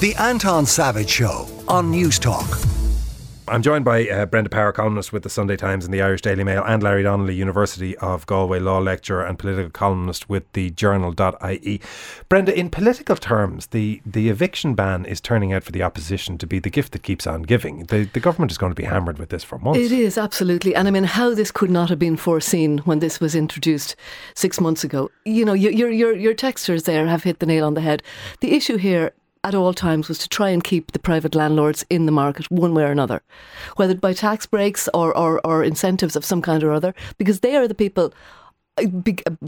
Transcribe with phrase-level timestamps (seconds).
[0.00, 2.68] The Anton Savage Show on Newstalk.
[3.46, 6.42] I'm joined by uh, Brenda Power, columnist with the Sunday Times and the Irish Daily
[6.42, 11.80] Mail, and Larry Donnelly, University of Galway law lecturer and political columnist with the Journal.ie.
[12.28, 16.46] Brenda, in political terms, the, the eviction ban is turning out for the opposition to
[16.46, 17.84] be the gift that keeps on giving.
[17.84, 19.78] The, the government is going to be hammered with this for months.
[19.78, 20.74] It is, absolutely.
[20.74, 23.94] And I mean, how this could not have been foreseen when this was introduced
[24.34, 25.10] six months ago.
[25.24, 28.02] You know, your, your, your texters there have hit the nail on the head.
[28.40, 29.12] The issue here
[29.44, 32.74] at all times was to try and keep the private landlords in the market one
[32.74, 33.22] way or another,
[33.76, 37.54] whether by tax breaks or, or, or incentives of some kind or other, because they
[37.54, 38.12] are the people
[38.78, 38.86] uh,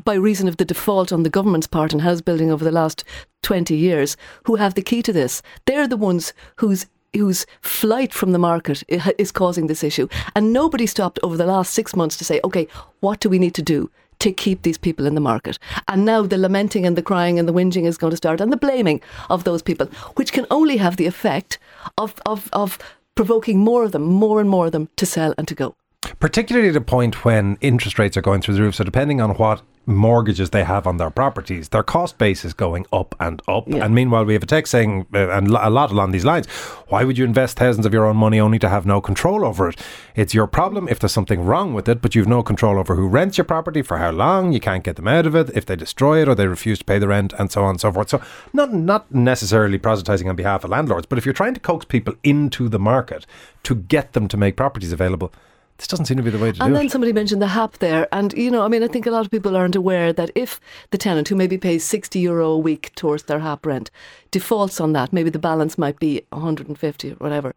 [0.04, 3.02] by reason of the default on the government's part in house building over the last
[3.42, 5.42] 20 years, who have the key to this.
[5.64, 8.82] They're the ones whose whose flight from the market
[9.18, 10.06] is causing this issue.
[10.34, 12.68] And nobody stopped over the last six months to say, okay,
[13.00, 15.58] what do we need to do to keep these people in the market.
[15.88, 18.52] And now the lamenting and the crying and the whinging is going to start and
[18.52, 21.58] the blaming of those people, which can only have the effect
[21.98, 22.78] of, of, of
[23.14, 25.74] provoking more of them, more and more of them to sell and to go.
[26.20, 28.76] Particularly at a point when interest rates are going through the roof.
[28.76, 32.86] So, depending on what mortgages they have on their properties, their cost base is going
[32.92, 33.64] up and up.
[33.68, 33.84] Yeah.
[33.84, 36.46] And meanwhile, we have a text saying, uh, and a lot along these lines,
[36.88, 39.68] why would you invest thousands of your own money only to have no control over
[39.68, 39.80] it?
[40.14, 43.06] It's your problem if there's something wrong with it, but you've no control over who
[43.06, 45.76] rents your property, for how long, you can't get them out of it, if they
[45.76, 48.08] destroy it or they refuse to pay the rent, and so on and so forth.
[48.08, 48.20] So,
[48.52, 52.14] not, not necessarily proselytizing on behalf of landlords, but if you're trying to coax people
[52.24, 53.26] into the market
[53.62, 55.32] to get them to make properties available,
[55.78, 56.66] this doesn't seem to be the way to and do it.
[56.66, 58.08] And then somebody mentioned the HAP there.
[58.12, 60.60] And, you know, I mean, I think a lot of people aren't aware that if
[60.90, 63.90] the tenant, who maybe pays 60 euro a week towards their HAP rent,
[64.30, 67.54] defaults on that, maybe the balance might be 150 or whatever,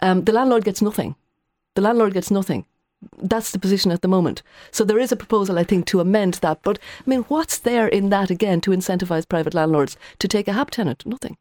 [0.00, 1.16] um, the landlord gets nothing.
[1.74, 2.64] The landlord gets nothing.
[3.18, 4.42] That's the position at the moment.
[4.70, 6.62] So there is a proposal, I think, to amend that.
[6.62, 10.52] But, I mean, what's there in that, again, to incentivise private landlords to take a
[10.52, 11.04] HAP tenant?
[11.04, 11.36] Nothing.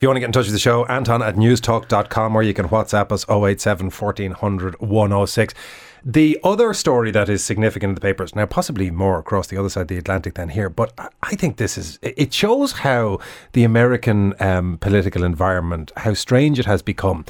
[0.00, 2.54] If you want to get in touch with the show, Anton at newstalk.com or you
[2.54, 5.54] can WhatsApp us 087 1400 106.
[6.02, 9.68] The other story that is significant in the papers, now possibly more across the other
[9.68, 13.18] side of the Atlantic than here, but I think this is, it shows how
[13.52, 17.26] the American um, political environment, how strange it has become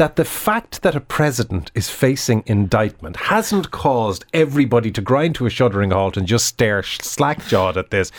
[0.00, 5.44] that the fact that a president is facing indictment hasn't caused everybody to grind to
[5.44, 8.10] a shuddering halt and just stare slack jawed at this.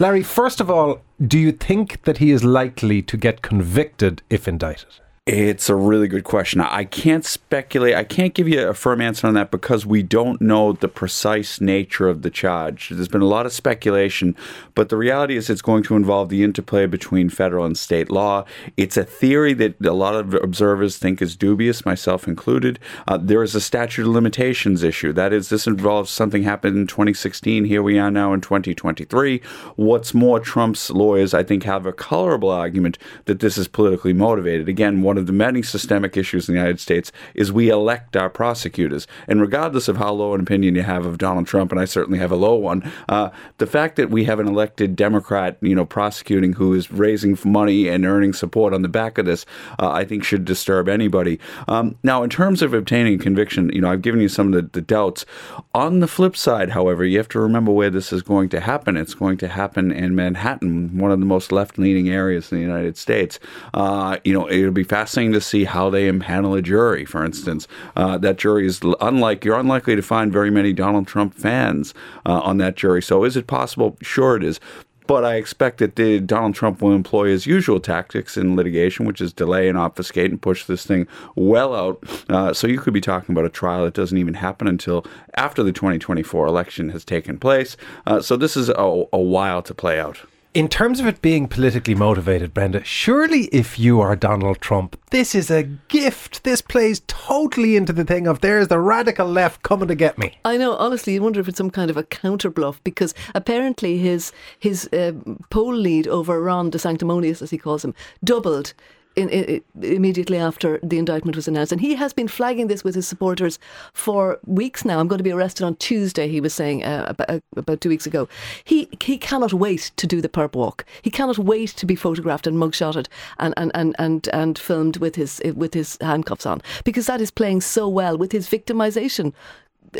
[0.00, 4.48] Larry, first of all, do you think that he is likely to get convicted if
[4.48, 4.88] indicted?
[5.30, 6.62] It's a really good question.
[6.62, 7.94] I can't speculate.
[7.94, 11.60] I can't give you a firm answer on that because we don't know the precise
[11.60, 12.88] nature of the charge.
[12.88, 14.34] There's been a lot of speculation,
[14.74, 18.46] but the reality is it's going to involve the interplay between federal and state law.
[18.78, 22.78] It's a theory that a lot of observers think is dubious, myself included.
[23.06, 25.12] Uh, there is a statute of limitations issue.
[25.12, 27.66] That is, this involves something happened in 2016.
[27.66, 29.42] Here we are now in 2023.
[29.76, 32.96] What's more, Trump's lawyers, I think, have a colorable argument
[33.26, 34.70] that this is politically motivated.
[34.70, 38.30] Again, one of the many systemic issues in the United States is we elect our
[38.30, 39.06] prosecutors.
[39.26, 42.18] And regardless of how low an opinion you have of Donald Trump, and I certainly
[42.18, 45.84] have a low one, uh, the fact that we have an elected Democrat, you know,
[45.84, 49.44] prosecuting who is raising money and earning support on the back of this,
[49.78, 51.38] uh, I think should disturb anybody.
[51.66, 54.62] Um, now, in terms of obtaining conviction, you know, I've given you some of the,
[54.72, 55.26] the doubts.
[55.74, 58.96] On the flip side, however, you have to remember where this is going to happen.
[58.96, 62.96] It's going to happen in Manhattan, one of the most left-leaning areas in the United
[62.96, 63.40] States.
[63.74, 67.06] Uh, you know, it'll be fascinating fascinating to see how they impanel a jury.
[67.06, 71.32] For instance, uh, that jury is unlike you're unlikely to find very many Donald Trump
[71.32, 71.94] fans
[72.26, 73.00] uh, on that jury.
[73.00, 73.96] So is it possible?
[74.02, 74.60] Sure, it is.
[75.06, 79.22] But I expect that the, Donald Trump will employ his usual tactics in litigation, which
[79.22, 82.04] is delay and obfuscate and push this thing well out.
[82.28, 85.62] Uh, so you could be talking about a trial that doesn't even happen until after
[85.62, 87.78] the 2024 election has taken place.
[88.06, 90.18] Uh, so this is a, a while to play out.
[90.54, 95.34] In terms of it being politically motivated, Brenda, surely if you are Donald Trump, this
[95.34, 96.42] is a gift.
[96.42, 100.38] This plays totally into the thing of there's the radical left coming to get me.
[100.46, 100.74] I know.
[100.76, 104.88] Honestly, you wonder if it's some kind of a counter bluff because apparently his his
[104.88, 105.12] uh,
[105.50, 107.94] poll lead over Ron DeSanctimonious, as he calls him,
[108.24, 108.72] doubled
[109.18, 111.72] in, in, immediately after the indictment was announced.
[111.72, 113.58] And he has been flagging this with his supporters
[113.92, 115.00] for weeks now.
[115.00, 117.88] I'm going to be arrested on Tuesday, he was saying uh, about, uh, about, two
[117.88, 118.28] weeks ago.
[118.64, 120.84] He he cannot wait to do the perp walk.
[121.02, 123.06] He cannot wait to be photographed and mugshotted
[123.38, 127.30] and, and, and, and, and filmed with his, with his handcuffs on because that is
[127.30, 129.32] playing so well with his victimization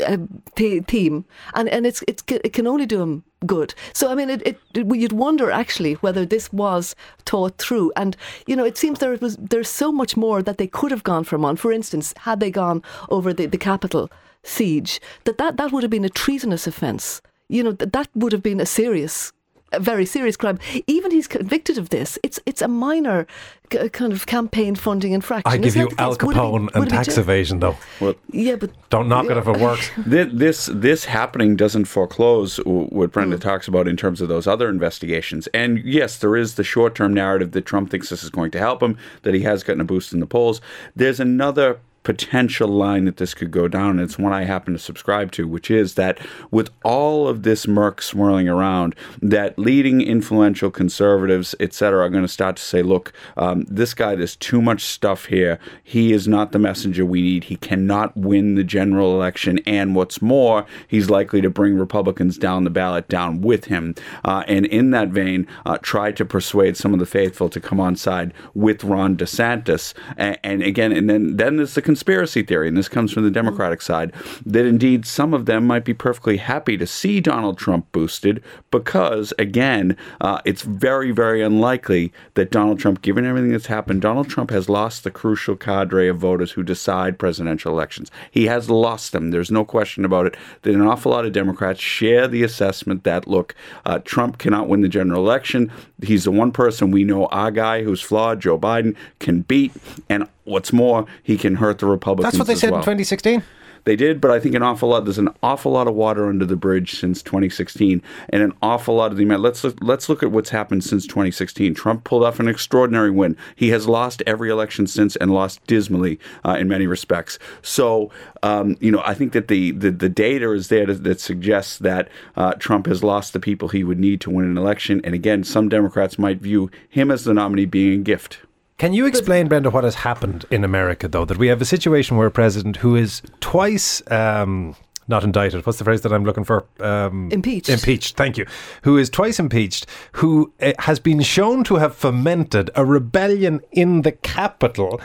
[0.05, 0.17] uh,
[0.55, 3.73] theme, and and it's it's it can only do him good.
[3.93, 6.95] So I mean, it, it, you'd wonder actually whether this was
[7.25, 7.91] thought through.
[7.95, 8.15] And
[8.47, 11.23] you know, it seems there was there's so much more that they could have gone
[11.23, 11.55] from on.
[11.55, 14.09] For instance, had they gone over the the Capitol
[14.43, 17.21] siege, that that, that would have been a treasonous offence.
[17.47, 19.33] You know, that that would have been a serious
[19.71, 20.59] a very serious crime.
[20.87, 22.17] Even he's convicted of this.
[22.23, 23.27] It's it's a minor
[23.71, 25.51] c- kind of campaign funding infraction.
[25.51, 26.25] I give Isn't you Al case?
[26.27, 27.19] Would it be- Capone and tax jail?
[27.19, 27.75] evasion, though.
[27.99, 29.89] Well, Yeah, but Don't knock it if it works.
[30.05, 33.41] This this happening doesn't foreclose what Brenda Mm.
[33.41, 35.47] talks about in terms of those other investigations.
[35.53, 38.59] And yes, there is the short term narrative that Trump thinks this is going to
[38.59, 40.61] help him, that he has gotten a boost in the polls.
[40.95, 43.99] There's another potential line that this could go down.
[43.99, 46.19] It's one I happen to subscribe to which is that
[46.51, 52.27] with all of this murk swirling around that leading influential conservatives etc are going to
[52.27, 55.59] start to say look um, this guy there's too much stuff here.
[55.83, 57.45] He is not the messenger we need.
[57.45, 59.59] He cannot win the general election.
[59.65, 63.95] And what's more he's likely to bring Republicans down the ballot down with him.
[64.25, 67.79] Uh, and in that vein uh, try to persuade some of the faithful to come
[67.79, 69.93] on side with Ron DeSantis.
[70.17, 73.31] And, and again and then then there's the conspiracy theory and this comes from the
[73.31, 74.13] Democratic side
[74.45, 79.33] that indeed some of them might be perfectly happy to see Donald Trump boosted because
[79.39, 84.51] again uh, it's very very unlikely that Donald Trump given everything that's happened Donald Trump
[84.51, 88.11] has lost the crucial cadre of voters who decide presidential elections.
[88.29, 89.31] He has lost them.
[89.31, 93.27] There's no question about it that an awful lot of Democrats share the assessment that
[93.27, 93.55] look
[93.85, 95.71] uh, Trump cannot win the general election.
[96.03, 99.71] He's the one person we know our guy who's flawed Joe Biden can beat
[100.09, 102.79] and what's more he can hurt the Republicans That's what they said well.
[102.79, 103.43] in 2016.
[103.85, 105.05] They did, but I think an awful lot.
[105.05, 109.11] There's an awful lot of water under the bridge since 2016, and an awful lot
[109.11, 109.41] of the amount.
[109.41, 111.73] Let's look, let's look at what's happened since 2016.
[111.73, 113.37] Trump pulled off an extraordinary win.
[113.55, 117.39] He has lost every election since and lost dismally uh, in many respects.
[117.61, 118.11] So,
[118.43, 121.77] um, you know, I think that the the, the data is there to, that suggests
[121.79, 125.01] that uh, Trump has lost the people he would need to win an election.
[125.03, 128.39] And again, some Democrats might view him as the nominee being a gift.
[128.79, 131.25] Can you explain, Brenda, what has happened in America, though?
[131.25, 134.01] That we have a situation where a president who is twice.
[134.09, 134.73] Um,
[135.09, 135.65] not indicted.
[135.65, 136.65] What's the phrase that I'm looking for?
[136.79, 137.67] Um, Impeached.
[137.67, 138.15] Impeached.
[138.15, 138.45] Thank you.
[138.83, 139.85] Who is twice impeached?
[140.13, 145.01] Who uh, has been shown to have fomented a rebellion in the Capitol?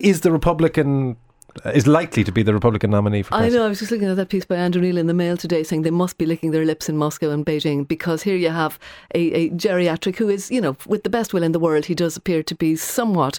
[0.00, 1.16] Is the Republican
[1.64, 3.64] is likely to be the Republican nominee for I know.
[3.64, 5.82] I was just looking at that piece by Andrew Neil in the Mail today, saying
[5.82, 8.78] they must be licking their lips in Moscow and Beijing because here you have
[9.14, 11.94] a, a geriatric who is, you know, with the best will in the world, he
[11.94, 13.38] does appear to be somewhat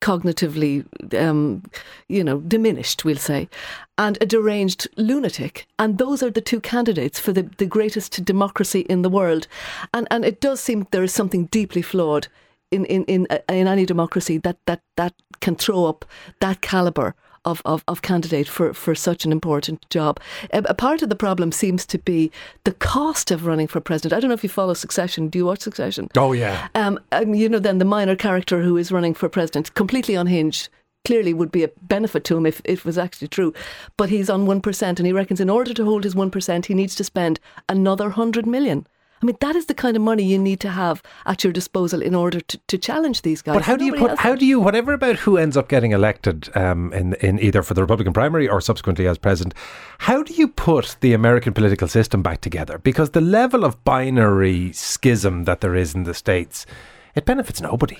[0.00, 0.84] cognitively,
[1.20, 1.62] um,
[2.08, 3.48] you know, diminished, we'll say,
[3.96, 5.66] and a deranged lunatic.
[5.78, 9.46] And those are the two candidates for the, the greatest democracy in the world.
[9.94, 12.28] And and it does seem there is something deeply flawed
[12.70, 16.04] in in in, uh, in any democracy that that that can throw up
[16.40, 17.14] that caliber
[17.46, 20.20] of, of, of candidate for, for such an important job.
[20.52, 22.30] A, a part of the problem seems to be
[22.64, 24.12] the cost of running for president.
[24.16, 25.28] I don't know if you follow Succession.
[25.28, 26.08] Do you watch Succession?
[26.16, 26.68] Oh yeah.
[26.74, 30.68] Um, um, you know, then the minor character who is running for president, completely unhinged,
[31.06, 33.54] clearly would be a benefit to him if it was actually true.
[33.96, 36.96] But he's on 1%, and he reckons in order to hold his 1%, he needs
[36.96, 37.38] to spend
[37.68, 38.86] another 100 million.
[39.22, 42.02] I mean, that is the kind of money you need to have at your disposal
[42.02, 43.54] in order to, to challenge these guys.
[43.54, 44.18] But how do you put?
[44.18, 47.74] How do you whatever about who ends up getting elected um, in in either for
[47.74, 49.54] the Republican primary or subsequently as president?
[49.98, 52.78] How do you put the American political system back together?
[52.78, 56.66] Because the level of binary schism that there is in the states,
[57.14, 57.98] it benefits nobody.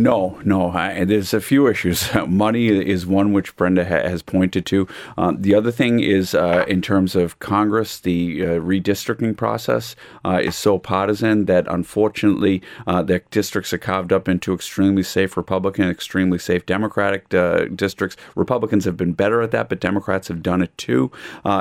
[0.00, 0.70] No, no.
[0.70, 2.08] I, there's a few issues.
[2.26, 4.88] Money is one which Brenda ha- has pointed to.
[5.18, 9.94] Um, the other thing is, uh, in terms of Congress, the uh, redistricting process
[10.24, 15.36] uh, is so partisan that unfortunately, uh, the districts are carved up into extremely safe
[15.36, 18.16] Republican, extremely safe Democratic uh, districts.
[18.36, 21.12] Republicans have been better at that, but Democrats have done it too.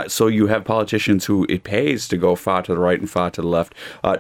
[0.07, 3.31] So you have politicians who it pays to go far to the right and far
[3.31, 3.73] to the left,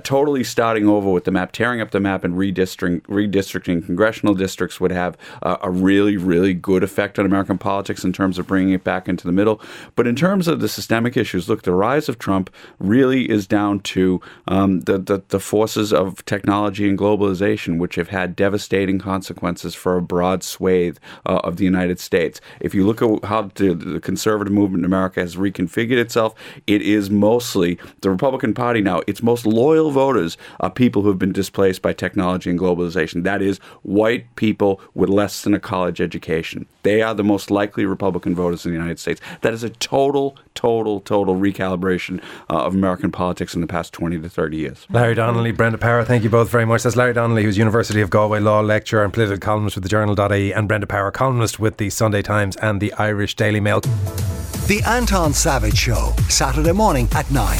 [0.03, 4.81] totally starting over with the map, tearing up the map and redistricting, redistricting congressional districts
[4.81, 8.83] would have a really, really good effect on American politics in terms of bringing it
[8.83, 9.61] back into the middle.
[9.95, 12.49] But in terms of the systemic issues, look, the rise of Trump
[12.79, 18.09] really is down to um, the, the, the forces of technology and globalization, which have
[18.09, 20.97] had devastating consequences for a broad swathe
[21.27, 22.41] uh, of the United States.
[22.59, 26.33] If you look at how the, the conservative movement in America has reconfigured itself,
[26.65, 31.19] it is mostly the Republican Party now, its most loyal voters are people who have
[31.19, 33.23] been displaced by technology and globalization.
[33.23, 36.67] That is, white people with less than a college education.
[36.83, 39.19] They are the most likely Republican voters in the United States.
[39.41, 44.19] That is a total, total, total recalibration uh, of American politics in the past 20
[44.19, 44.85] to 30 years.
[44.91, 46.83] Larry Donnelly, Brenda Power, thank you both very much.
[46.83, 50.53] That's Larry Donnelly, who's University of Galway Law Lecturer and political columnist with the Journal.ie,
[50.53, 53.81] and Brenda Power, columnist with the Sunday Times and the Irish Daily Mail.
[53.81, 57.59] The Anton Savage Show, Saturday morning at 9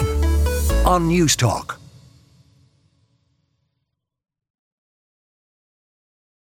[0.85, 1.78] on Newstalk.